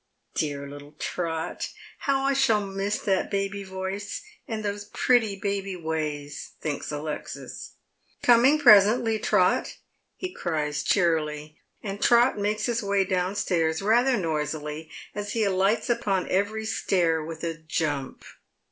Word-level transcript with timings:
"Dear 0.33 0.67
little 0.67 0.93
Trot! 0.93 1.69
How 2.07 2.23
I 2.23 2.33
shall 2.33 2.65
miss 2.65 2.97
that 2.97 3.29
baby 3.29 3.63
voice, 3.63 4.23
and 4.47 4.65
those 4.65 4.85
pretty 4.85 5.35
baby 5.35 5.75
ways!" 5.75 6.53
thinks 6.59 6.91
Alexis." 6.91 7.73
Coming 8.23 8.57
presently, 8.57 9.19
Trot," 9.19 9.77
he 10.15 10.33
cries 10.33 10.81
cheerily, 10.81 11.59
and 11.83 12.01
Trot 12.01 12.35
makes 12.39 12.65
his 12.65 12.81
way 12.81 13.05
downstair* 13.05 13.71
rather 13.83 14.17
noisily, 14.17 14.89
as 15.13 15.33
he 15.33 15.43
alights 15.43 15.87
upon 15.87 16.27
every 16.29 16.65
stair 16.65 17.23
with 17.23 17.43
a 17.43 17.53
jump. 17.53 18.25